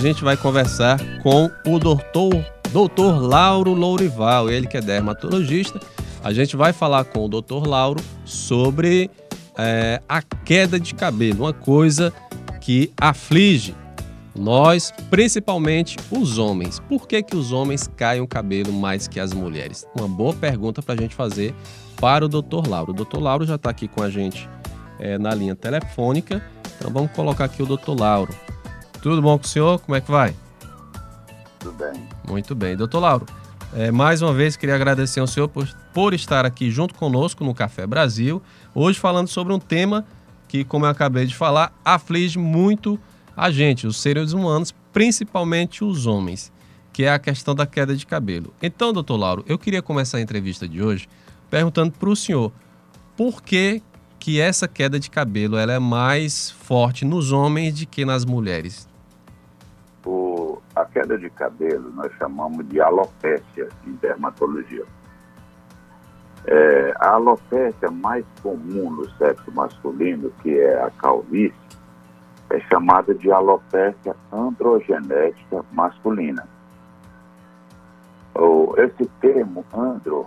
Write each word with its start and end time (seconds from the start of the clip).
A 0.00 0.06
gente 0.06 0.22
vai 0.22 0.36
conversar 0.36 0.96
com 1.24 1.50
o 1.66 1.76
doutor, 1.76 2.32
doutor 2.72 3.20
Lauro 3.20 3.74
Lourival, 3.74 4.48
ele 4.48 4.68
que 4.68 4.76
é 4.76 4.80
dermatologista. 4.80 5.80
A 6.22 6.32
gente 6.32 6.56
vai 6.56 6.72
falar 6.72 7.02
com 7.02 7.24
o 7.24 7.28
doutor 7.28 7.66
Lauro 7.66 8.00
sobre 8.24 9.10
é, 9.58 10.00
a 10.08 10.22
queda 10.22 10.78
de 10.78 10.94
cabelo, 10.94 11.40
uma 11.40 11.52
coisa 11.52 12.12
que 12.60 12.92
aflige 12.96 13.74
nós, 14.36 14.92
principalmente 15.10 15.96
os 16.12 16.38
homens. 16.38 16.78
Por 16.78 17.08
que, 17.08 17.20
que 17.20 17.34
os 17.34 17.50
homens 17.50 17.90
caem 17.96 18.20
o 18.20 18.28
cabelo 18.28 18.72
mais 18.72 19.08
que 19.08 19.18
as 19.18 19.32
mulheres? 19.32 19.84
Uma 19.98 20.06
boa 20.06 20.32
pergunta 20.32 20.80
para 20.80 20.94
a 20.94 20.96
gente 20.96 21.16
fazer 21.16 21.52
para 22.00 22.24
o 22.24 22.28
doutor 22.28 22.68
Lauro. 22.68 22.92
O 22.92 22.94
doutor 22.94 23.20
Lauro 23.20 23.44
já 23.44 23.56
está 23.56 23.70
aqui 23.70 23.88
com 23.88 24.00
a 24.00 24.08
gente 24.08 24.48
é, 25.00 25.18
na 25.18 25.34
linha 25.34 25.56
telefônica, 25.56 26.40
então 26.76 26.88
vamos 26.92 27.10
colocar 27.10 27.46
aqui 27.46 27.64
o 27.64 27.66
doutor 27.66 27.98
Lauro. 27.98 28.47
Tudo 29.00 29.22
bom 29.22 29.38
com 29.38 29.44
o 29.44 29.48
senhor? 29.48 29.78
Como 29.80 29.94
é 29.94 30.00
que 30.00 30.10
vai? 30.10 30.34
Tudo 31.60 31.72
bem. 31.72 32.08
Muito 32.26 32.54
bem. 32.54 32.76
Doutor 32.76 32.98
Lauro, 33.00 33.26
é, 33.74 33.92
mais 33.92 34.22
uma 34.22 34.32
vez 34.32 34.56
queria 34.56 34.74
agradecer 34.74 35.20
ao 35.20 35.26
senhor 35.26 35.48
por, 35.48 35.68
por 35.94 36.14
estar 36.14 36.44
aqui 36.44 36.70
junto 36.70 36.94
conosco 36.94 37.44
no 37.44 37.54
Café 37.54 37.86
Brasil, 37.86 38.42
hoje 38.74 38.98
falando 38.98 39.28
sobre 39.28 39.52
um 39.52 39.58
tema 39.58 40.04
que, 40.48 40.64
como 40.64 40.84
eu 40.84 40.90
acabei 40.90 41.26
de 41.26 41.34
falar, 41.36 41.72
aflige 41.84 42.38
muito 42.38 42.98
a 43.36 43.50
gente, 43.50 43.86
os 43.86 44.00
seres 44.00 44.32
humanos, 44.32 44.74
principalmente 44.92 45.84
os 45.84 46.06
homens, 46.06 46.50
que 46.92 47.04
é 47.04 47.12
a 47.12 47.18
questão 47.20 47.54
da 47.54 47.66
queda 47.66 47.94
de 47.94 48.04
cabelo. 48.04 48.52
Então, 48.60 48.92
doutor 48.92 49.16
Lauro, 49.16 49.44
eu 49.46 49.58
queria 49.58 49.80
começar 49.80 50.18
a 50.18 50.20
entrevista 50.20 50.66
de 50.66 50.82
hoje 50.82 51.08
perguntando 51.48 51.92
para 51.92 52.08
o 52.08 52.16
senhor 52.16 52.50
por 53.16 53.42
que, 53.42 53.80
que 54.18 54.40
essa 54.40 54.66
queda 54.66 54.98
de 54.98 55.08
cabelo 55.08 55.56
ela 55.56 55.72
é 55.72 55.78
mais 55.78 56.50
forte 56.50 57.04
nos 57.04 57.30
homens 57.30 57.78
do 57.78 57.86
que 57.86 58.04
nas 58.04 58.24
mulheres 58.24 58.87
a 60.80 60.84
queda 60.84 61.18
de 61.18 61.28
cabelo 61.30 61.90
nós 61.94 62.12
chamamos 62.14 62.66
de 62.68 62.80
alopécia 62.80 63.68
em 63.86 63.92
dermatologia. 63.94 64.84
É, 66.46 66.94
a 67.00 67.10
alopécia 67.10 67.90
mais 67.90 68.24
comum 68.42 68.90
no 68.90 69.10
sexo 69.16 69.50
masculino, 69.52 70.30
que 70.42 70.58
é 70.58 70.82
a 70.82 70.90
calvície, 70.90 71.54
é 72.50 72.60
chamada 72.60 73.14
de 73.14 73.30
alopécia 73.30 74.16
androgenética 74.32 75.64
masculina. 75.72 76.46
Esse 78.78 79.06
termo 79.20 79.64
andro 79.74 80.26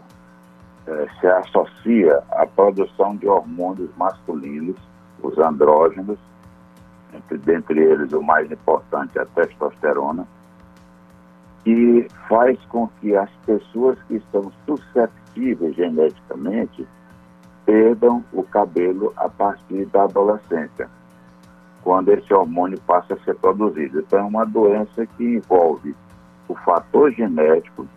é, 0.86 1.08
se 1.19 1.27
associa 1.27 2.21
à 2.31 2.45
produção 2.45 3.15
de 3.15 3.25
hormônios 3.25 3.89
masculinos, 3.95 4.75
os 5.23 5.38
andrógenos, 5.38 6.19
entre, 7.13 7.38
dentre 7.38 7.80
eles 7.80 8.11
o 8.11 8.21
mais 8.21 8.52
importante 8.52 9.17
é 9.17 9.21
a 9.21 9.25
testosterona, 9.25 10.27
que 11.64 12.08
faz 12.28 12.59
com 12.66 12.88
que 13.00 13.16
as 13.16 13.30
pessoas 13.45 13.98
que 14.04 14.16
estão 14.16 14.52
susceptíveis 14.66 15.76
geneticamente 15.76 16.88
perdam 17.66 18.23
o 18.34 18.44
cabelo 18.44 19.14
a 19.16 19.30
partir 19.30 19.86
da 19.88 20.04
adolescência, 20.04 20.89
quando 21.84 22.09
esse 22.09 22.34
hormônio 22.34 22.80
passa 22.82 23.14
a 23.14 23.20
ser 23.23 23.36
produzido. 23.36 24.00
Então, 24.00 24.20
é 24.20 24.23
uma 24.23 24.45
doença 24.45 25.06
que 25.06 25.23
envolve 25.23 25.95
o 26.48 26.56
fator 26.56 27.12
genético 27.12 27.88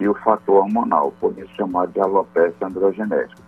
e 0.00 0.08
o 0.08 0.14
fator 0.14 0.64
hormonal, 0.64 1.12
por 1.20 1.36
isso 1.38 1.54
chamado 1.56 1.92
de 1.92 2.00
alopecia 2.00 2.66
androgenética. 2.66 3.42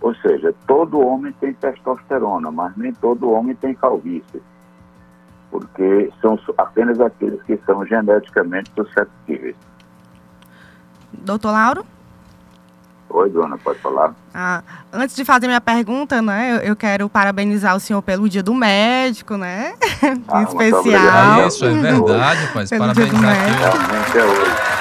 Ou 0.00 0.14
seja, 0.16 0.54
todo 0.66 1.00
homem 1.00 1.32
tem 1.40 1.52
testosterona, 1.54 2.50
mas 2.50 2.76
nem 2.76 2.92
todo 2.92 3.30
homem 3.30 3.56
tem 3.56 3.74
calvície 3.74 4.42
porque 5.50 6.10
são 6.20 6.38
apenas 6.58 7.00
aqueles 7.00 7.42
que 7.42 7.58
são 7.66 7.84
geneticamente 7.86 8.70
susceptíveis. 8.74 9.56
Doutor 11.12 11.52
Lauro? 11.52 11.86
Oi, 13.08 13.30
dona, 13.30 13.56
pode 13.56 13.78
falar? 13.78 14.14
Ah, 14.34 14.62
antes 14.92 15.14
de 15.14 15.24
fazer 15.24 15.46
minha 15.46 15.60
pergunta, 15.60 16.20
né, 16.20 16.60
eu, 16.62 16.74
quero 16.74 17.08
parabenizar 17.08 17.76
o 17.76 17.80
senhor 17.80 18.02
pelo 18.02 18.28
Dia 18.28 18.42
do 18.42 18.52
Médico, 18.52 19.36
né? 19.36 19.74
Ah, 20.28 20.42
especial. 20.44 21.48
Isso, 21.48 21.64
é 21.64 21.70
verdade, 21.70 22.44
rapaz. 22.46 22.70
Parabenizar 22.70 23.32
aqui. 23.32 23.50
Realmente 23.58 24.18
é 24.18 24.24
hoje. 24.24 24.75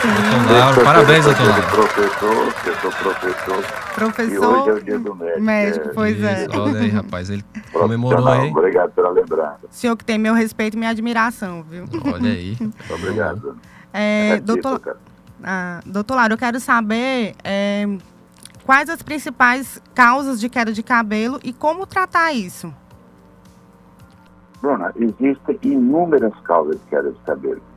Doutor 0.00 0.58
Lauro, 0.58 0.82
parabéns, 0.82 1.24
doutor 1.26 1.46
Lauro. 1.46 1.66
Professor, 1.68 2.54
eu 2.66 2.74
sou 2.80 2.90
professor. 2.90 3.64
Professor. 3.94 4.32
E 4.32 4.38
hoje 4.38 4.70
é 4.70 4.72
o 4.72 4.82
dia 4.82 4.98
do 4.98 5.14
médico. 5.14 5.42
Médico, 5.42 5.88
é. 5.88 5.92
pois 5.92 6.22
é. 6.22 6.46
Isso, 6.46 6.60
olha 6.60 6.80
aí, 6.80 6.88
rapaz, 6.88 7.30
ele 7.30 7.44
comemorou 7.72 8.26
aí. 8.26 8.50
Obrigado 8.50 8.92
pela 8.92 9.10
lembrança. 9.10 9.58
O 9.70 9.74
senhor 9.74 9.96
que 9.96 10.04
tem 10.04 10.18
meu 10.18 10.32
respeito 10.32 10.74
e 10.74 10.78
minha 10.78 10.90
admiração, 10.90 11.62
viu? 11.62 11.84
Olha 12.12 12.30
aí. 12.30 12.56
Obrigado. 12.88 13.58
É, 13.92 14.30
é 14.30 14.40
doutor, 14.40 14.80
ah, 15.42 15.80
doutor 15.84 16.14
Lauro, 16.14 16.32
eu 16.32 16.38
quero 16.38 16.58
saber 16.60 17.34
é, 17.44 17.86
quais 18.64 18.88
as 18.88 19.02
principais 19.02 19.82
causas 19.94 20.40
de 20.40 20.48
queda 20.48 20.72
de 20.72 20.82
cabelo 20.82 21.38
e 21.44 21.52
como 21.52 21.86
tratar 21.86 22.32
isso. 22.32 22.72
Bruna, 24.62 24.92
existem 24.96 25.58
inúmeras 25.62 26.32
causas 26.44 26.76
de 26.80 26.86
queda 26.88 27.10
de 27.10 27.18
cabelo. 27.20 27.69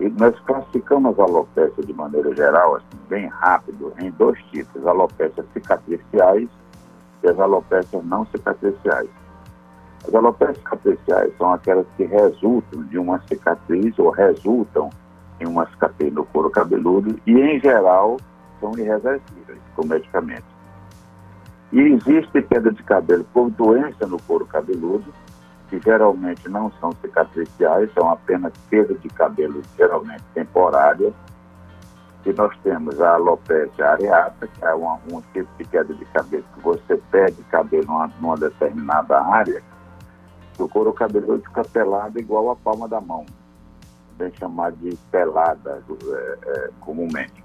E 0.00 0.08
nós 0.10 0.38
classificamos 0.40 1.18
a 1.18 1.24
alopecia 1.24 1.84
de 1.84 1.92
maneira 1.92 2.34
geral, 2.34 2.76
assim, 2.76 2.98
bem 3.08 3.26
rápido, 3.26 3.92
em 3.98 4.10
dois 4.12 4.40
tipos: 4.44 4.86
alopécias 4.86 5.44
cicatriciais 5.52 6.48
e 7.22 7.28
as 7.28 7.38
alopécias 7.38 8.04
não 8.04 8.24
cicatriciais. 8.26 9.08
As 10.06 10.14
alopécias 10.14 10.58
cicatriciais 10.58 11.36
são 11.36 11.52
aquelas 11.52 11.86
que 11.96 12.04
resultam 12.04 12.84
de 12.84 12.98
uma 12.98 13.20
cicatriz 13.26 13.98
ou 13.98 14.10
resultam 14.10 14.90
em 15.40 15.46
uma 15.46 15.66
cicatriz 15.70 16.12
no 16.12 16.24
couro 16.26 16.50
cabeludo 16.50 17.18
e, 17.26 17.32
em 17.32 17.60
geral, 17.60 18.18
são 18.60 18.72
irreversíveis 18.78 19.58
com 19.74 19.84
medicamentos. 19.86 20.58
E 21.72 21.80
existe 21.80 22.42
queda 22.42 22.72
de 22.72 22.82
cabelo 22.82 23.24
por 23.32 23.50
doença 23.50 24.06
no 24.06 24.20
couro 24.22 24.46
cabeludo, 24.46 25.12
que 25.68 25.80
geralmente 25.80 26.48
não 26.48 26.72
são 26.80 26.92
cicatriciais, 26.92 27.92
são 27.94 28.10
apenas 28.10 28.52
perda 28.70 28.94
de 28.94 29.08
cabelo, 29.08 29.62
geralmente 29.76 30.24
temporária. 30.34 31.12
E 32.24 32.32
nós 32.32 32.54
temos 32.62 33.00
a 33.00 33.14
alopecia 33.14 33.90
areata, 33.90 34.46
que 34.46 34.64
é 34.64 34.74
um 34.74 35.22
tipo 35.32 35.48
de 35.56 35.64
queda 35.64 35.94
de 35.94 36.04
cabelo 36.06 36.44
que 36.54 36.60
você 36.60 36.96
perde 37.10 37.42
cabelo 37.44 37.86
numa, 37.86 38.10
numa 38.20 38.36
determinada 38.36 39.20
área, 39.20 39.62
o 40.58 40.68
couro 40.68 40.92
cabeludo 40.92 41.42
fica 41.44 41.62
pelado 41.62 42.18
igual 42.18 42.50
a 42.50 42.56
palma 42.56 42.88
da 42.88 43.00
mão, 43.00 43.24
bem 44.16 44.32
chamado 44.34 44.76
de 44.76 44.96
pelada 45.10 45.82
é, 45.88 46.38
é, 46.46 46.70
comumente. 46.80 47.44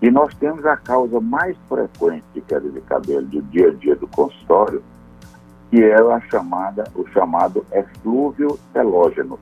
E 0.00 0.10
nós 0.10 0.34
temos 0.34 0.64
a 0.64 0.76
causa 0.76 1.20
mais 1.20 1.56
frequente 1.68 2.24
de 2.34 2.40
queda 2.40 2.68
de 2.68 2.80
cabelo 2.82 3.26
do 3.26 3.42
dia 3.42 3.68
a 3.68 3.74
dia 3.74 3.96
do 3.96 4.08
consultório, 4.08 4.82
que 5.70 5.82
é 5.82 5.94
a 5.94 6.20
chamada, 6.20 6.84
o 6.94 7.06
chamado 7.08 7.64
eflúvio 7.72 8.58
telógeno, 8.72 9.38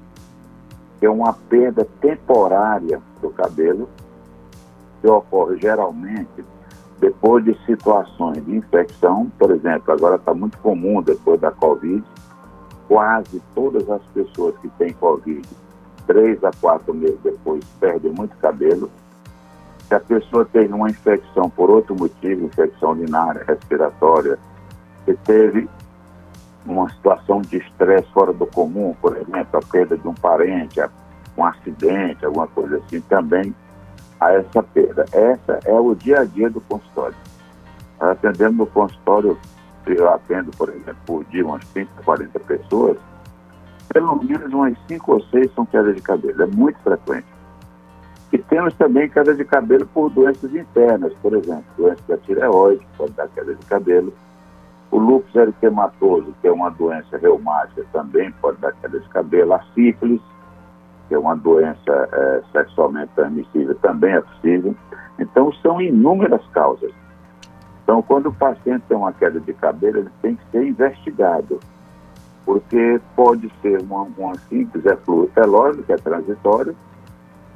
que 0.99 1.07
é 1.07 1.11
uma 1.11 1.33
perda 1.33 1.87
temporária 2.01 3.01
do 3.21 3.31
cabelo, 3.31 3.89
que 5.01 5.09
ocorre 5.09 5.59
geralmente 5.61 6.45
depois 6.99 7.45
de 7.45 7.55
situações 7.67 8.45
de 8.45 8.57
infecção, 8.57 9.31
por 9.39 9.51
exemplo, 9.51 9.93
agora 9.93 10.17
está 10.17 10.33
muito 10.33 10.57
comum 10.59 11.03
depois 11.03 11.41
da 11.41 11.51
Covid, 11.51 12.03
quase 12.89 13.43
todas 13.55 13.89
as 13.91 14.03
pessoas 14.15 14.57
que 14.59 14.69
têm 14.71 14.93
Covid, 14.95 15.47
três 16.07 16.43
a 16.43 16.51
quatro 16.61 16.95
meses 16.95 17.19
depois, 17.23 17.63
perdem 17.79 18.13
muito 18.13 18.37
cabelo. 18.39 18.91
Se 19.87 19.95
a 19.95 20.01
pessoa 20.01 20.47
teve 20.47 20.73
uma 20.73 20.89
infecção 20.89 21.51
por 21.51 21.69
outro 21.69 21.95
motivo, 21.95 22.47
infecção 22.47 22.93
urinária, 22.93 23.45
respiratória, 23.47 24.39
que 25.05 25.13
teve 25.15 25.69
uma 26.67 26.89
situação 26.91 27.43
de 27.43 27.59
estresse 27.59 28.09
fora 28.13 28.33
do 28.33 28.47
comum, 28.47 28.95
por 29.01 29.17
exemplo, 29.17 29.59
a 29.59 29.61
perda 29.61 29.97
de 29.97 30.09
um 30.09 30.15
parente, 30.15 30.81
um 31.37 31.45
acidente, 31.45 32.25
alguma 32.25 32.47
coisa 32.47 32.79
assim, 32.79 33.01
também 33.03 33.55
há 34.21 34.33
essa 34.33 34.63
perda. 34.63 35.05
Essa 35.13 35.61
é 35.65 35.73
o 35.73 35.95
dia 35.95 36.21
a 36.21 36.25
dia 36.25 36.49
do 36.49 36.61
consultório. 36.63 37.17
Atendendo 38.01 38.57
no 38.57 38.67
consultório, 38.67 39.39
eu 39.87 40.09
atendo, 40.09 40.51
por 40.53 40.69
exemplo, 40.69 40.97
por 41.07 41.25
dia 41.27 41.45
umas 41.45 41.65
30, 41.69 41.91
40 42.03 42.41
pessoas, 42.41 42.99
pelo 43.93 44.23
menos 44.23 44.53
umas 44.53 44.77
5 44.89 45.13
ou 45.13 45.21
6 45.21 45.55
são 45.55 45.67
quedas 45.67 45.95
de 45.95 46.03
cabelo, 46.03 46.43
é 46.43 46.47
muito 46.47 46.79
frequente. 46.81 47.27
E 48.33 48.39
temos 48.39 48.75
também 48.75 49.09
queda 49.09 49.35
de 49.35 49.45
cabelo 49.45 49.87
por 49.87 50.11
doenças 50.11 50.53
internas, 50.53 51.13
por 51.23 51.35
exemplo, 51.35 51.65
doença 51.77 52.03
da 52.09 52.17
tireoide, 52.19 52.85
pode 52.97 53.13
dar 53.13 53.29
queda 53.29 53.55
de 53.55 53.67
cabelo, 53.67 54.13
o 54.95 54.99
lúpus 54.99 55.35
eritematoso, 55.35 56.33
que 56.41 56.47
é 56.47 56.53
uma 56.53 56.71
doença 56.71 57.19
reumática, 57.19 57.85
também 57.93 58.31
pode 58.41 58.59
dar 58.59 58.71
queda 58.75 59.01
de 59.01 59.09
cabelo. 59.09 59.53
A 59.55 59.61
sífilis, 59.75 60.21
que 61.09 61.15
é 61.17 61.19
uma 61.19 61.35
doença 61.35 62.09
é, 62.13 62.43
sexualmente 62.53 63.11
transmissível, 63.17 63.75
também 63.83 64.15
é 64.15 64.21
possível. 64.21 64.73
Então, 65.19 65.53
são 65.55 65.81
inúmeras 65.81 66.47
causas. 66.53 66.93
Então, 67.83 68.03
quando 68.03 68.27
o 68.27 68.33
paciente 68.33 68.85
tem 68.89 68.97
uma 68.97 69.13
queda 69.13 69.41
de 69.41 69.53
cabelo, 69.55 69.99
ele 69.99 70.11
tem 70.23 70.37
que 70.37 70.45
ser 70.53 70.65
investigado. 70.65 71.59
porque 72.47 73.01
pode 73.17 73.51
ser 73.63 73.83
uma, 73.83 74.03
uma 74.17 74.37
simples 74.49 74.87
eflúvio 74.87 75.29
pelóide, 75.35 75.83
que 75.83 75.93
é 75.93 75.97
transitório. 75.97 76.77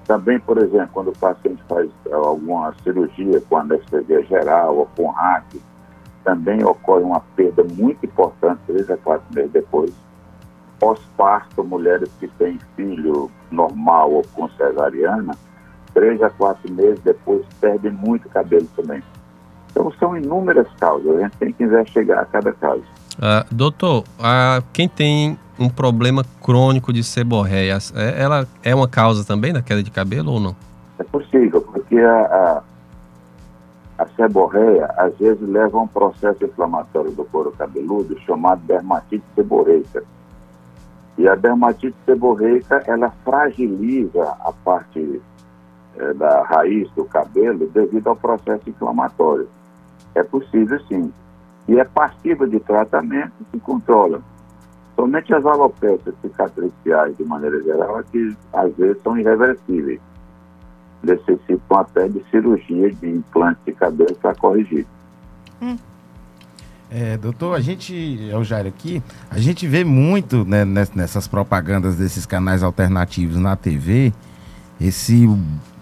Também, 0.07 0.41
por 0.41 0.59
exemplo, 0.59 0.89
quando 0.93 1.11
o 1.11 1.19
paciente 1.19 1.63
faz 1.69 1.89
alguma 2.11 2.75
cirurgia 2.83 3.41
com 3.43 3.59
anestesia 3.59 4.25
geral 4.25 4.77
ou 4.77 4.89
com 4.97 5.09
hack, 5.11 5.45
também 6.25 6.63
ocorre 6.65 7.03
uma 7.03 7.21
perda 7.35 7.65
muito 7.65 8.05
importante, 8.05 8.61
três 8.67 8.91
a 8.91 8.97
quatro 8.97 9.27
meses 9.35 9.51
depois. 9.53 9.93
Pós-parto, 10.79 11.65
mulheres 11.65 12.11
que 12.21 12.29
têm 12.29 12.59
filho 12.77 13.31
normal 13.51 14.13
ou 14.13 14.23
com 14.35 14.49
cesariana, 14.51 15.35
três 15.93 16.23
a 16.23 16.31
quatro 16.31 16.73
meses 16.73 17.01
depois 17.01 17.45
perdem 17.61 17.93
muito 17.93 18.29
cabelo 18.29 18.69
também. 18.77 19.03
Então 19.71 19.93
são 19.99 20.17
inúmeras 20.17 20.69
causas, 20.79 21.17
a 21.17 21.21
gente 21.23 21.37
tem 21.39 21.53
que 21.53 21.65
investigar 21.65 22.27
cada 22.31 22.53
caso. 22.53 22.83
Uh, 23.19 23.55
doutor, 23.55 24.05
quem 24.73 24.89
tem 24.89 25.39
um 25.59 25.69
problema 25.69 26.25
crônico 26.41 26.93
de 26.93 27.03
seborreia, 27.03 27.79
é, 27.97 28.23
ela 28.23 28.47
é 28.63 28.75
uma 28.75 28.87
causa 28.87 29.25
também 29.25 29.53
da 29.53 29.61
queda 29.61 29.83
de 29.83 29.91
cabelo 29.91 30.33
ou 30.33 30.41
não? 30.41 30.57
É 30.99 31.05
possível, 31.05 31.61
porque 31.61 31.99
a, 31.99 32.21
a 32.21 32.63
seborreia 34.19 34.93
às 34.97 35.17
vezes 35.17 35.49
leva 35.49 35.79
a 35.79 35.83
um 35.83 35.87
processo 35.87 36.45
inflamatório 36.45 37.13
do 37.13 37.25
couro 37.25 37.53
cabeludo 37.53 38.19
chamado 38.21 38.61
dermatite 38.67 39.25
seborreica. 39.37 40.03
E 41.17 41.29
a 41.29 41.37
dermatite 41.37 41.97
seborreica, 42.05 42.83
ela 42.87 43.11
fragiliza 43.25 44.37
a 44.41 44.53
parte 44.65 45.23
é, 45.97 46.13
da 46.15 46.43
raiz 46.43 46.91
do 46.93 47.05
cabelo 47.05 47.69
devido 47.69 48.09
ao 48.09 48.17
processo 48.17 48.69
inflamatório. 48.69 49.49
É 50.15 50.23
possível 50.23 50.81
sim. 50.87 51.13
E 51.69 51.79
é 51.79 51.85
passível 51.85 52.47
de 52.47 52.59
tratamento 52.59 53.33
que 53.53 53.61
controla. 53.61 54.21
Somente 54.97 55.33
as 55.33 55.47
alopécias 55.47 56.15
cicatriciais, 56.21 57.17
de 57.17 57.25
maneira 57.25 57.63
geral, 57.63 58.01
é 58.01 58.03
que 58.03 58.37
às 58.53 58.75
vezes 58.75 59.01
são 59.03 59.17
irreversíveis. 59.17 60.01
Necessitam 61.03 61.79
até 61.79 62.09
de 62.09 62.23
cirurgia 62.31 62.91
de 62.93 63.09
implante 63.09 63.61
de 63.67 63.73
cabelo 63.73 64.15
para 64.17 64.35
corrigir. 64.35 64.87
Hum. 65.63 65.77
É, 66.91 67.19
doutor, 67.19 67.55
a 67.55 67.61
gente, 67.61 68.31
é 68.31 68.37
o 68.37 68.43
Jair 68.43 68.67
aqui, 68.67 69.03
a 69.31 69.39
gente 69.39 69.67
vê 69.67 69.85
muito 69.85 70.45
né, 70.47 70.65
nessas 70.65 71.29
propagandas 71.29 71.97
desses 71.97 72.25
canais 72.25 72.63
alternativos 72.63 73.37
na 73.37 73.55
TV, 73.57 74.11
esse, 74.81 75.29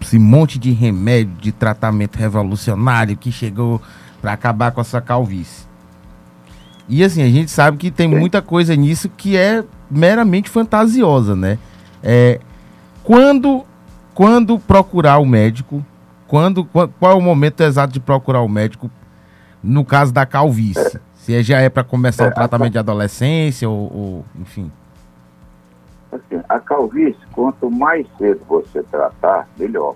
esse 0.01 0.19
monte 0.19 0.59
de 0.59 0.71
remédio, 0.71 1.33
de 1.35 1.53
tratamento 1.53 2.17
revolucionário 2.17 3.15
que 3.15 3.31
chegou 3.31 3.81
para 4.21 4.33
acabar 4.33 4.71
com 4.71 4.81
essa 4.81 4.99
calvície. 4.99 5.65
E 6.89 7.03
assim, 7.03 7.21
a 7.21 7.29
gente 7.29 7.51
sabe 7.51 7.77
que 7.77 7.91
tem 7.91 8.07
muita 8.07 8.41
coisa 8.41 8.75
nisso 8.75 9.09
que 9.09 9.37
é 9.37 9.63
meramente 9.89 10.49
fantasiosa, 10.49 11.35
né? 11.35 11.57
É, 12.01 12.39
quando, 13.03 13.65
quando 14.17 14.57
procurar 14.57 15.19
o 15.19 15.25
médico, 15.27 15.85
quando, 16.27 16.65
qual, 16.65 17.11
é 17.11 17.13
o 17.13 17.21
momento 17.21 17.61
exato 17.61 17.93
de 17.93 17.99
procurar 17.99 18.41
o 18.41 18.49
médico 18.49 18.89
no 19.61 19.85
caso 19.85 20.11
da 20.11 20.25
calvície? 20.25 20.99
Se 21.13 21.35
é, 21.35 21.43
já 21.43 21.59
é 21.59 21.69
para 21.69 21.83
começar 21.83 22.23
o 22.23 22.29
é, 22.29 22.31
tratamento 22.31 22.71
de 22.71 22.79
adolescência 22.79 23.69
ou, 23.69 23.95
ou 23.95 24.25
enfim. 24.39 24.71
Assim, 26.11 26.41
a 26.49 26.59
calvície, 26.59 27.21
quanto 27.31 27.69
mais 27.69 28.07
cedo 28.17 28.41
você 28.49 28.81
tratar, 28.81 29.47
melhor. 29.55 29.93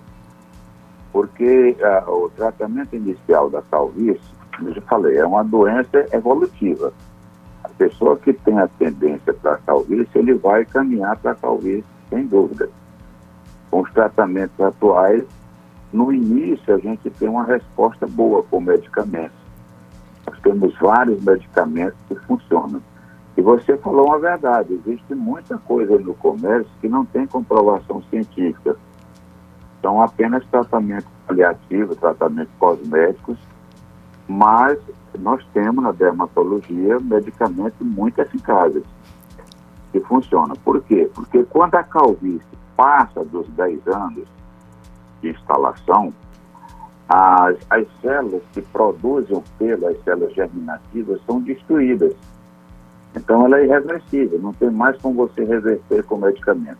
Porque 1.12 1.76
uh, 1.80 2.12
o 2.12 2.30
tratamento 2.30 2.96
inicial 2.96 3.50
da 3.50 3.64
calvície 3.64 4.22
como 4.56 4.70
eu 4.70 4.76
já 4.76 4.82
falei, 4.82 5.18
é 5.18 5.26
uma 5.26 5.44
doença 5.44 6.06
evolutiva. 6.14 6.94
A 7.64 7.70
pessoa 7.70 8.16
que 8.18 8.34
tem 8.34 8.60
a 8.60 8.68
tendência 8.68 9.34
para 9.34 9.54
a 9.54 9.58
calvície, 9.58 10.12
ele 10.14 10.36
vai 10.36 10.64
caminhar 10.64 11.18
para 11.18 11.32
a 11.32 11.36
calvície, 11.36 11.84
sem 12.08 12.28
dúvida. 12.28 12.70
Com 13.72 13.82
os 13.82 13.92
tratamentos 13.92 14.60
atuais, 14.60 15.24
no 15.92 16.14
início 16.14 16.76
a 16.76 16.78
gente 16.78 17.10
tem 17.10 17.28
uma 17.28 17.46
resposta 17.46 18.06
boa 18.06 18.44
com 18.44 18.62
medicamentos. 18.62 19.38
Nós 20.28 20.40
temos 20.42 20.78
vários 20.78 21.24
medicamentos 21.24 21.98
que 22.08 22.16
funcionam. 22.16 22.82
E 23.36 23.42
você 23.42 23.76
falou 23.78 24.08
uma 24.08 24.20
verdade, 24.20 24.74
existe 24.74 25.16
muita 25.16 25.58
coisa 25.58 25.98
no 25.98 26.14
comércio 26.14 26.70
que 26.80 26.88
não 26.88 27.06
tem 27.06 27.26
comprovação 27.26 28.04
científica. 28.10 28.76
São 29.82 30.02
apenas 30.02 30.46
tratamentos 30.52 31.10
paliativos, 31.26 31.98
tratamentos 31.98 32.54
cosméticos 32.60 33.38
mas 34.32 34.80
nós 35.20 35.46
temos 35.54 35.84
na 35.84 35.92
dermatologia 35.92 36.98
medicamentos 37.02 37.80
muito 37.82 38.20
eficazes 38.20 38.84
que 39.92 40.00
funcionam. 40.00 40.56
Por 40.64 40.82
quê? 40.84 41.10
Porque 41.14 41.44
quando 41.44 41.76
a 41.76 41.84
calvície 41.84 42.42
passa 42.82 43.24
dos 43.24 43.48
10 43.50 43.88
anos 43.90 44.28
de 45.22 45.30
instalação, 45.30 46.12
as, 47.08 47.56
as 47.70 47.86
células 48.02 48.42
que 48.54 48.62
produzem 48.64 49.38
o 49.38 49.44
pelo, 49.60 49.88
as 49.88 50.04
células 50.04 50.34
germinativas, 50.34 51.22
são 51.28 51.40
destruídas. 51.42 52.16
Então 53.16 53.46
ela 53.46 53.60
é 53.60 53.66
irreversível, 53.66 54.40
não 54.40 54.52
tem 54.54 54.72
mais 54.72 55.00
como 55.00 55.28
você 55.28 55.44
reverter 55.44 56.04
com 56.06 56.18
medicamento. 56.18 56.80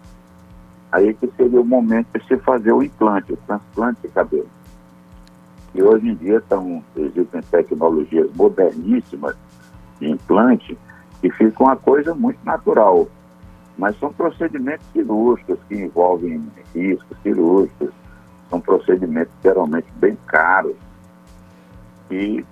Aí 0.92 1.14
que 1.14 1.32
seria 1.38 1.62
o 1.62 1.66
momento 1.66 2.08
de 2.18 2.28
se 2.28 2.36
fazer 2.38 2.72
o 2.72 2.82
implante, 2.82 3.34
o 3.34 3.38
transplante 3.38 4.02
de 4.02 4.08
cabelo. 4.08 4.50
E 5.76 5.84
hoje 5.84 6.10
em 6.10 6.16
dia 6.16 6.38
estão, 6.38 6.84
existem 6.96 7.42
tecnologias 7.44 8.28
moderníssimas 8.34 9.36
de 10.00 10.10
implante 10.10 10.76
que 11.22 11.30
ficam 11.30 11.68
uma 11.68 11.76
coisa 11.76 12.16
muito 12.16 12.44
natural. 12.44 13.08
Mas 13.82 13.98
são 13.98 14.14
procedimentos 14.14 14.86
cirúrgicos 14.94 15.58
que 15.68 15.74
envolvem 15.74 16.40
riscos 16.72 17.18
cirúrgicos, 17.24 17.90
são 18.48 18.62
procedimentos 18.62 19.34
geralmente 19.42 19.88
bem 19.96 20.16
caros 20.28 20.76
e 22.12 22.46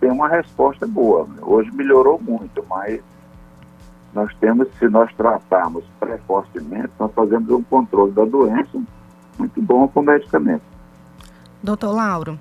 tem 0.00 0.10
uma 0.10 0.26
resposta 0.26 0.86
boa. 0.86 1.28
Hoje 1.42 1.70
melhorou 1.70 2.18
muito, 2.18 2.64
mas 2.66 2.98
nós 4.14 4.34
temos, 4.40 4.68
se 4.78 4.88
nós 4.88 5.12
tratarmos 5.12 5.84
precocemente, 6.00 6.88
nós 6.98 7.12
fazemos 7.12 7.50
um 7.50 7.62
controle 7.62 8.12
da 8.12 8.24
doença 8.24 8.82
muito 9.38 9.60
bom 9.60 9.86
com 9.86 10.00
medicamento. 10.00 10.62
Doutor 11.62 11.92
Lauro, 11.92 12.40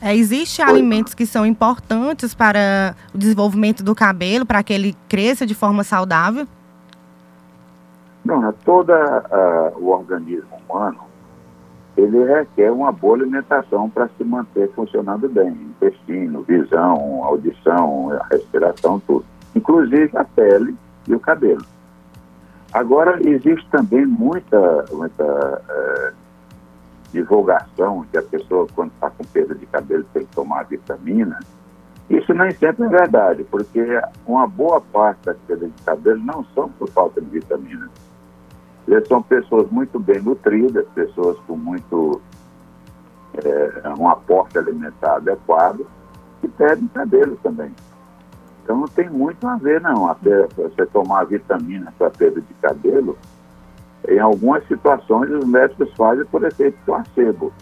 é, 0.00 0.16
Existem 0.16 0.64
alimentos 0.64 1.12
que 1.12 1.26
são 1.26 1.44
importantes 1.44 2.32
para 2.32 2.96
o 3.12 3.18
desenvolvimento 3.18 3.82
do 3.82 3.94
cabelo, 3.94 4.46
para 4.46 4.62
que 4.62 4.72
ele 4.72 4.96
cresça 5.10 5.44
de 5.44 5.54
forma 5.54 5.84
saudável? 5.84 6.48
Não, 8.26 8.52
todo 8.64 8.90
uh, 8.90 9.78
o 9.78 9.90
organismo 9.90 10.56
humano, 10.68 10.98
ele 11.96 12.24
requer 12.24 12.72
uma 12.72 12.90
boa 12.90 13.14
alimentação 13.14 13.88
para 13.88 14.08
se 14.18 14.24
manter 14.24 14.68
funcionando 14.72 15.28
bem. 15.28 15.52
Intestino, 15.52 16.42
visão, 16.42 17.22
audição, 17.22 18.08
respiração, 18.28 19.00
tudo. 19.06 19.24
Inclusive 19.54 20.10
a 20.16 20.24
pele 20.24 20.74
e 21.06 21.14
o 21.14 21.20
cabelo. 21.20 21.64
Agora, 22.72 23.16
existe 23.26 23.64
também 23.70 24.04
muita, 24.04 24.84
muita 24.90 25.24
uh, 25.24 26.12
divulgação 27.12 28.04
que 28.10 28.18
a 28.18 28.22
pessoa, 28.22 28.66
quando 28.74 28.90
está 28.90 29.08
com 29.08 29.22
perda 29.24 29.54
de 29.54 29.66
cabelo, 29.66 30.04
tem 30.12 30.26
que 30.26 30.34
tomar 30.34 30.64
vitamina, 30.64 31.38
isso 32.10 32.34
nem 32.34 32.50
sempre 32.52 32.86
é 32.86 32.88
verdade, 32.88 33.44
porque 33.44 33.80
uma 34.26 34.48
boa 34.48 34.80
parte 34.80 35.24
das 35.24 35.36
perdas 35.46 35.70
de 35.74 35.82
cabelo 35.82 36.22
não 36.24 36.44
são 36.54 36.68
por 36.70 36.88
falta 36.90 37.20
de 37.20 37.28
vitamina. 37.28 37.88
São 39.08 39.20
pessoas 39.22 39.68
muito 39.70 39.98
bem 39.98 40.20
nutridas, 40.20 40.86
pessoas 40.94 41.38
com 41.46 41.56
muito 41.56 42.20
é, 43.34 43.88
um 43.98 44.08
aporte 44.08 44.58
alimentar 44.58 45.16
adequado, 45.16 45.86
que 46.40 46.48
perdem 46.48 46.86
cabelo 46.88 47.36
também. 47.42 47.72
Então 48.62 48.78
não 48.78 48.88
tem 48.88 49.08
muito 49.08 49.46
a 49.46 49.56
ver, 49.56 49.80
não. 49.80 50.08
Até 50.08 50.46
você 50.56 50.86
tomar 50.86 51.24
vitamina 51.24 51.92
para 51.98 52.10
perda 52.10 52.40
de 52.40 52.54
cabelo, 52.54 53.16
em 54.08 54.18
algumas 54.18 54.66
situações, 54.68 55.30
os 55.30 55.44
médicos 55.44 55.92
fazem 55.96 56.24
por 56.26 56.44
efeito 56.44 56.78
placebo, 56.84 57.52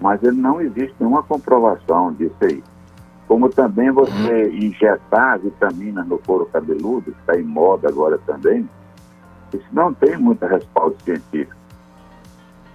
mas 0.00 0.22
ele 0.22 0.40
não 0.40 0.60
existe 0.60 0.94
nenhuma 0.98 1.22
comprovação 1.22 2.12
disso 2.12 2.36
aí. 2.42 2.62
Como 3.28 3.48
também 3.48 3.90
você 3.90 4.50
injetar 4.52 5.38
vitamina 5.38 6.02
no 6.04 6.18
couro 6.18 6.46
cabeludo, 6.46 7.12
que 7.12 7.20
está 7.20 7.38
em 7.38 7.44
moda 7.44 7.88
agora 7.88 8.18
também, 8.18 8.68
isso 9.56 9.68
não 9.72 9.92
tem 9.92 10.16
muita 10.16 10.46
respaldo 10.46 10.96
científico. 11.04 11.56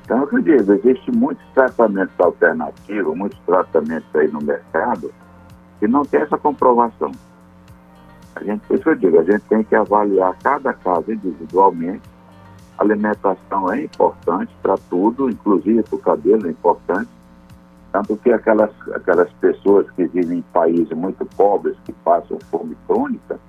Então, 0.04 0.28
eu 0.32 0.42
digo, 0.42 0.74
existem 0.74 1.14
muitos 1.14 1.46
tratamentos 1.54 2.18
alternativos, 2.20 3.18
muitos 3.18 3.40
tratamentos 3.40 4.08
aí 4.16 4.28
no 4.30 4.42
mercado, 4.42 5.14
que 5.80 5.88
não 5.88 6.04
tem 6.04 6.22
essa 6.22 6.38
comprovação. 6.38 7.12
A 8.36 8.44
gente, 8.44 8.66
por 8.68 8.76
isso 8.76 8.84
que 8.84 8.90
eu 8.90 8.96
digo, 8.96 9.20
a 9.20 9.24
gente 9.24 9.42
tem 9.50 9.64
que 9.64 9.76
avaliar 9.76 10.38
cada 10.42 10.74
caso 10.74 11.12
individualmente 11.12 12.04
alimentação 12.78 13.72
é 13.72 13.84
importante 13.84 14.54
para 14.62 14.78
tudo, 14.90 15.30
inclusive 15.30 15.84
para 15.84 15.96
o 15.96 16.00
cabelo 16.00 16.48
é 16.48 16.52
importante. 16.52 17.10
Tanto 17.92 18.16
que 18.18 18.32
aquelas, 18.32 18.70
aquelas 18.94 19.32
pessoas 19.34 19.90
que 19.92 20.06
vivem 20.06 20.40
em 20.40 20.42
países 20.54 20.92
muito 20.92 21.26
pobres, 21.36 21.76
que 21.86 21.92
passam 21.92 22.38
fome 22.52 22.78
crônica, 22.86 23.40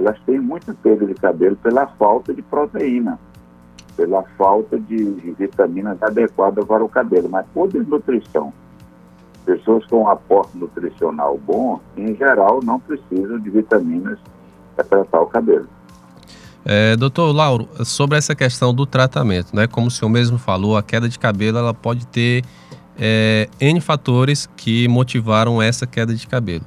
elas 0.00 0.18
têm 0.24 0.40
muita 0.40 0.72
perda 0.72 1.06
de 1.06 1.14
cabelo 1.14 1.56
pela 1.56 1.86
falta 1.86 2.32
de 2.32 2.40
proteína, 2.40 3.18
pela 3.96 4.22
falta 4.38 4.80
de 4.80 4.96
vitaminas 5.38 6.02
adequadas 6.02 6.64
para 6.64 6.82
o 6.82 6.88
cabelo, 6.88 7.28
mas 7.28 7.46
por 7.52 7.68
desnutrição. 7.68 8.52
Pessoas 9.44 9.84
com 9.86 10.08
aporte 10.08 10.56
nutricional 10.56 11.38
bom, 11.38 11.80
em 11.96 12.16
geral, 12.16 12.60
não 12.64 12.80
precisam 12.80 13.38
de 13.38 13.50
vitaminas 13.50 14.18
para 14.74 14.84
tratar 14.84 15.20
o 15.20 15.26
cabelo. 15.26 15.68
É, 16.64 16.96
doutor 16.96 17.32
Lauro, 17.32 17.68
sobre 17.84 18.16
essa 18.16 18.34
questão 18.34 18.72
do 18.74 18.86
tratamento, 18.86 19.54
né? 19.54 19.66
Como 19.66 19.88
o 19.88 19.90
senhor 19.90 20.10
mesmo 20.10 20.38
falou, 20.38 20.76
a 20.76 20.82
queda 20.82 21.08
de 21.08 21.18
cabelo 21.18 21.58
ela 21.58 21.74
pode 21.74 22.06
ter 22.06 22.44
é, 22.98 23.48
N 23.58 23.80
fatores 23.80 24.48
que 24.56 24.86
motivaram 24.88 25.60
essa 25.60 25.86
queda 25.86 26.14
de 26.14 26.26
cabelo. 26.26 26.64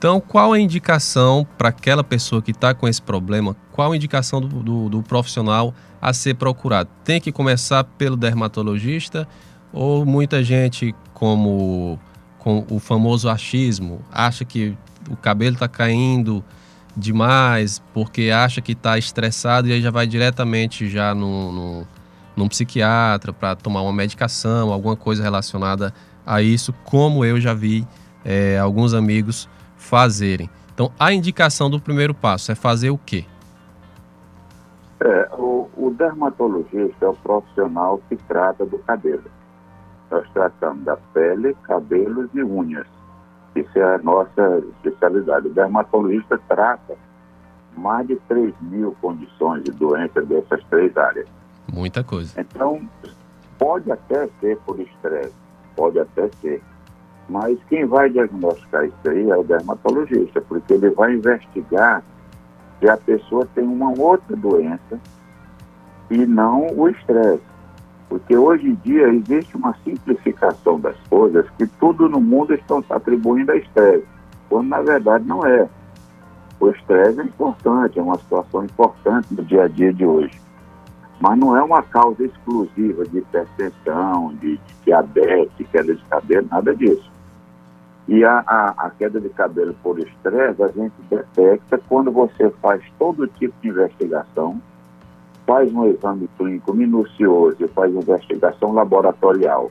Então, 0.00 0.18
qual 0.18 0.54
a 0.54 0.58
indicação 0.58 1.46
para 1.58 1.68
aquela 1.68 2.02
pessoa 2.02 2.40
que 2.40 2.52
está 2.52 2.72
com 2.72 2.88
esse 2.88 3.02
problema? 3.02 3.54
Qual 3.70 3.92
a 3.92 3.94
indicação 3.94 4.40
do, 4.40 4.48
do, 4.48 4.88
do, 4.88 5.02
profissional 5.02 5.74
a 6.00 6.14
ser 6.14 6.36
procurado? 6.36 6.88
Tem 7.04 7.20
que 7.20 7.30
começar 7.30 7.84
pelo 7.84 8.16
dermatologista 8.16 9.28
ou 9.70 10.06
muita 10.06 10.42
gente, 10.42 10.94
como 11.12 12.00
com 12.38 12.64
o 12.70 12.78
famoso 12.78 13.28
achismo, 13.28 14.00
acha 14.10 14.42
que 14.42 14.74
o 15.10 15.16
cabelo 15.16 15.52
está 15.52 15.68
caindo 15.68 16.42
demais 16.96 17.82
porque 17.92 18.30
acha 18.30 18.62
que 18.62 18.72
está 18.72 18.96
estressado 18.96 19.68
e 19.68 19.72
aí 19.74 19.82
já 19.82 19.90
vai 19.90 20.06
diretamente 20.06 20.88
já 20.88 21.14
no, 21.14 21.52
no 21.52 21.86
num 22.34 22.48
psiquiatra 22.48 23.34
para 23.34 23.54
tomar 23.54 23.82
uma 23.82 23.92
medicação, 23.92 24.72
alguma 24.72 24.96
coisa 24.96 25.22
relacionada 25.22 25.92
a 26.24 26.40
isso, 26.40 26.72
como 26.84 27.22
eu 27.22 27.38
já 27.38 27.52
vi 27.52 27.86
é, 28.24 28.58
alguns 28.58 28.94
amigos 28.94 29.46
fazerem. 29.80 30.48
Então, 30.74 30.92
a 30.98 31.12
indicação 31.12 31.68
do 31.70 31.80
primeiro 31.80 32.14
passo 32.14 32.52
é 32.52 32.54
fazer 32.54 32.90
o 32.90 32.98
quê? 32.98 33.24
É, 35.00 35.28
o, 35.32 35.68
o 35.76 35.90
dermatologista 35.90 37.06
é 37.06 37.08
o 37.08 37.14
profissional 37.14 38.00
que 38.08 38.16
trata 38.16 38.64
do 38.66 38.78
cabelo. 38.78 39.24
Nós 40.10 40.28
tratamos 40.32 40.84
da 40.84 40.96
pele, 40.96 41.56
cabelos 41.62 42.28
e 42.34 42.42
unhas. 42.42 42.86
Isso 43.56 43.78
é 43.78 43.94
a 43.94 43.98
nossa 43.98 44.62
especialidade. 44.76 45.48
O 45.48 45.54
dermatologista 45.54 46.38
trata 46.46 46.96
mais 47.76 48.06
de 48.06 48.16
3 48.28 48.54
mil 48.60 48.94
condições 49.00 49.64
de 49.64 49.72
doença 49.72 50.20
dessas 50.22 50.62
três 50.64 50.96
áreas. 50.96 51.26
Muita 51.72 52.04
coisa. 52.04 52.38
Então, 52.38 52.82
pode 53.58 53.90
até 53.90 54.28
ser 54.40 54.58
por 54.58 54.78
estresse, 54.78 55.34
pode 55.74 55.98
até 55.98 56.28
ser. 56.40 56.62
Mas 57.28 57.58
quem 57.68 57.84
vai 57.84 58.10
diagnosticar 58.10 58.84
isso 58.84 59.08
aí 59.08 59.30
é 59.30 59.36
o 59.36 59.44
dermatologista, 59.44 60.40
porque 60.40 60.72
ele 60.74 60.90
vai 60.90 61.14
investigar 61.14 62.02
se 62.78 62.88
a 62.88 62.96
pessoa 62.96 63.46
tem 63.54 63.64
uma 63.64 63.90
outra 63.98 64.36
doença 64.36 64.98
e 66.10 66.26
não 66.26 66.66
o 66.76 66.88
estresse. 66.88 67.42
Porque 68.08 68.36
hoje 68.36 68.68
em 68.68 68.74
dia 68.76 69.08
existe 69.08 69.56
uma 69.56 69.74
simplificação 69.84 70.80
das 70.80 70.96
coisas 71.08 71.48
que 71.50 71.66
tudo 71.66 72.08
no 72.08 72.20
mundo 72.20 72.52
estão 72.52 72.84
atribuindo 72.90 73.52
a 73.52 73.56
estresse, 73.56 74.06
quando 74.48 74.68
na 74.68 74.82
verdade 74.82 75.24
não 75.24 75.46
é. 75.46 75.68
O 76.58 76.68
estresse 76.68 77.20
é 77.20 77.24
importante, 77.24 77.98
é 77.98 78.02
uma 78.02 78.18
situação 78.18 78.64
importante 78.64 79.28
no 79.32 79.44
dia 79.44 79.64
a 79.64 79.68
dia 79.68 79.92
de 79.92 80.04
hoje 80.04 80.49
mas 81.20 81.38
não 81.38 81.56
é 81.56 81.62
uma 81.62 81.82
causa 81.82 82.24
exclusiva 82.24 83.04
de 83.04 83.18
hipertensão, 83.18 84.34
de, 84.40 84.56
de 84.56 84.74
diabetes, 84.84 85.66
queda 85.70 85.94
de 85.94 86.02
cabelo, 86.04 86.48
nada 86.50 86.74
disso. 86.74 87.10
E 88.08 88.24
a, 88.24 88.42
a, 88.46 88.86
a 88.86 88.90
queda 88.90 89.20
de 89.20 89.28
cabelo 89.28 89.74
por 89.82 89.98
estresse 89.98 90.62
a 90.62 90.68
gente 90.68 90.94
detecta 91.08 91.78
quando 91.88 92.10
você 92.10 92.50
faz 92.62 92.82
todo 92.98 93.28
tipo 93.28 93.54
de 93.62 93.68
investigação, 93.68 94.60
faz 95.46 95.72
um 95.72 95.86
exame 95.86 96.28
clínico 96.36 96.72
minucioso 96.72 97.56
e 97.60 97.68
faz 97.68 97.94
investigação 97.94 98.72
laboratorial 98.72 99.70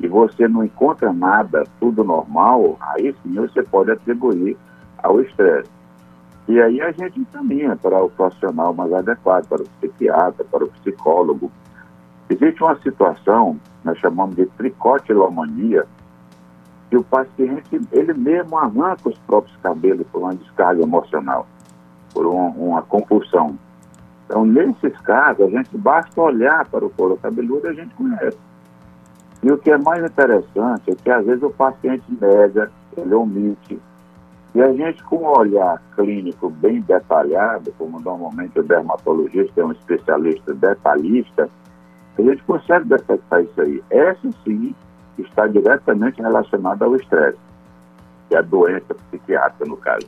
e 0.00 0.08
você 0.08 0.48
não 0.48 0.64
encontra 0.64 1.12
nada, 1.12 1.64
tudo 1.78 2.02
normal, 2.02 2.76
aí 2.80 3.14
sim 3.22 3.34
você 3.34 3.62
pode 3.62 3.90
atribuir 3.90 4.56
ao 5.02 5.20
estresse. 5.20 5.70
E 6.46 6.60
aí 6.60 6.80
a 6.80 6.92
gente 6.92 7.18
encaminha 7.20 7.74
para 7.76 8.02
o 8.02 8.10
profissional 8.10 8.74
mais 8.74 8.92
adequado, 8.92 9.46
para 9.48 9.62
o 9.62 9.68
psiquiatra, 9.80 10.44
para 10.44 10.64
o 10.64 10.68
psicólogo. 10.68 11.50
Existe 12.28 12.62
uma 12.62 12.76
situação, 12.80 13.58
nós 13.82 13.98
chamamos 13.98 14.36
de 14.36 14.46
tricotilomania, 14.46 15.86
que 16.90 16.96
o 16.96 17.04
paciente, 17.04 17.80
ele 17.90 18.12
mesmo 18.12 18.58
arranca 18.58 19.08
os 19.08 19.18
próprios 19.20 19.56
cabelos 19.58 20.06
por 20.12 20.22
uma 20.22 20.34
descarga 20.34 20.82
emocional, 20.82 21.46
por 22.12 22.26
uma, 22.26 22.50
uma 22.50 22.82
compulsão. 22.82 23.58
Então, 24.26 24.44
nesses 24.44 24.98
casos, 25.00 25.46
a 25.46 25.50
gente 25.50 25.76
basta 25.78 26.20
olhar 26.20 26.66
para 26.66 26.84
o 26.84 26.90
couro 26.90 27.16
cabeludo 27.16 27.66
e 27.66 27.70
a 27.70 27.72
gente 27.72 27.94
conhece. 27.94 28.38
E 29.42 29.50
o 29.50 29.58
que 29.58 29.70
é 29.70 29.78
mais 29.78 30.04
interessante 30.04 30.90
é 30.90 30.94
que, 30.94 31.10
às 31.10 31.24
vezes, 31.24 31.42
o 31.42 31.50
paciente 31.50 32.04
nega, 32.20 32.70
ele 32.96 33.14
omite, 33.14 33.78
e 34.54 34.62
a 34.62 34.72
gente, 34.72 35.02
com 35.04 35.16
um 35.16 35.38
olhar 35.38 35.82
clínico 35.96 36.48
bem 36.48 36.80
detalhado, 36.82 37.74
como 37.76 37.98
normalmente 37.98 38.58
o 38.58 38.62
dermatologista 38.62 39.60
é 39.60 39.64
um 39.64 39.72
especialista 39.72 40.54
detalhista, 40.54 41.50
a 42.16 42.22
gente 42.22 42.42
consegue 42.44 42.88
detectar 42.88 43.42
isso 43.42 43.60
aí. 43.60 43.82
Essa 43.90 44.30
sim 44.44 44.72
está 45.18 45.48
diretamente 45.48 46.22
relacionada 46.22 46.84
ao 46.84 46.94
estresse, 46.94 47.38
que 48.28 48.36
é 48.36 48.38
a 48.38 48.42
doença 48.42 48.94
psiquiátrica, 48.94 49.64
no 49.64 49.76
caso. 49.76 50.06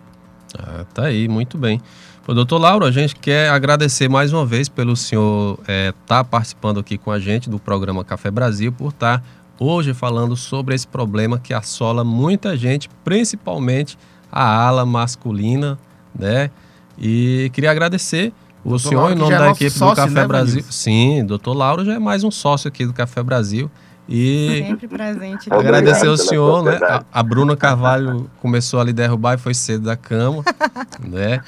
Ah, 0.57 0.85
tá 0.95 1.07
aí, 1.07 1.27
muito 1.27 1.59
bem. 1.59 1.81
Pô, 2.25 2.33
doutor 2.33 2.59
Lauro, 2.59 2.87
a 2.87 2.93
gente 2.93 3.17
quer 3.17 3.51
agradecer 3.51 4.09
mais 4.09 4.33
uma 4.33 4.47
vez 4.47 4.69
pelo 4.69 4.95
senhor 4.95 5.59
estar 5.61 5.73
é, 5.73 5.93
tá 6.07 6.23
participando 6.23 6.79
aqui 6.79 6.97
com 6.97 7.11
a 7.11 7.19
gente 7.19 7.51
do 7.51 7.59
programa 7.59 8.05
Café 8.05 8.31
Brasil, 8.31 8.73
por 8.73 8.91
estar 8.91 9.19
tá 9.19 9.25
hoje 9.59 9.93
falando 9.93 10.37
sobre 10.37 10.75
esse 10.75 10.87
problema 10.87 11.39
que 11.39 11.53
assola 11.53 12.05
muita 12.05 12.57
gente, 12.57 12.89
principalmente 13.03 13.99
a 14.31 14.67
ala 14.67 14.85
masculina, 14.85 15.79
né? 16.19 16.51
E 16.99 17.51
queria 17.53 17.71
agradecer 17.71 18.33
o 18.65 18.71
doutor 18.71 18.89
senhor 18.89 19.01
Lauro, 19.01 19.15
em 19.15 19.19
nome 19.19 19.39
da 19.39 19.47
é 19.47 19.51
equipe 19.51 19.71
sócio, 19.71 19.95
do 19.95 19.97
Café 19.97 20.21
né, 20.21 20.27
Brasil. 20.27 20.65
Sim, 20.71 21.25
doutor 21.25 21.55
Lauro 21.55 21.85
já 21.85 21.95
é 21.95 21.99
mais 21.99 22.25
um 22.25 22.31
sócio 22.31 22.67
aqui 22.69 22.85
do 22.85 22.93
Café 22.93 23.23
Brasil. 23.23 23.71
E 24.09 24.65
Sempre 24.67 24.89
presente. 24.89 25.53
Agradecer 25.53 26.07
ao 26.07 26.17
senhor, 26.17 26.63
né? 26.63 26.79
A, 26.83 27.05
a, 27.13 27.23
Bruna 27.23 27.57
Carvalho 27.57 28.31
começou 28.41 28.81
a 28.81 28.85
lhe 28.85 28.93
derrubar 28.93 29.35
e 29.35 29.39
foi 29.39 29.53
cedo 29.53 29.85
da 29.85 29.97
cama, 29.97 30.45
né? 31.05 31.41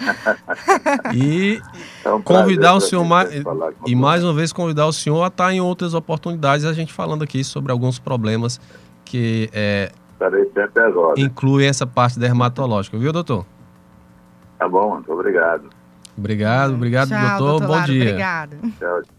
E 1.14 1.60
é 2.04 2.10
um 2.10 2.20
convidar 2.20 2.74
o 2.74 2.80
senhor 2.80 3.04
mais 3.04 3.30
e 3.86 3.94
mais 3.94 4.24
uma 4.24 4.34
vez 4.34 4.52
convidar 4.52 4.86
o 4.86 4.92
senhor 4.92 5.22
a 5.22 5.28
estar 5.28 5.52
em 5.52 5.60
outras 5.60 5.94
oportunidades 5.94 6.64
a 6.64 6.72
gente 6.72 6.92
falando 6.92 7.22
aqui 7.22 7.44
sobre 7.44 7.70
alguns 7.70 8.00
problemas 8.00 8.60
que 9.04 9.48
é, 9.52 9.92
Estarei 10.18 10.50
sempre 10.52 10.82
às 10.82 10.96
ordens. 10.96 11.26
Inclui 11.28 11.64
essa 11.64 11.86
parte 11.86 12.18
dermatológica, 12.18 12.98
viu, 12.98 13.12
doutor? 13.12 13.46
Tá 14.58 14.68
bom, 14.68 14.94
muito 14.94 15.12
obrigado. 15.12 15.68
Obrigado, 16.16 16.74
obrigado, 16.74 17.08
Tchau, 17.10 17.38
doutor. 17.38 17.66
Bom 17.68 17.84
dia. 17.84 18.02
Obrigado. 18.02 18.56
Tchau. 18.80 19.17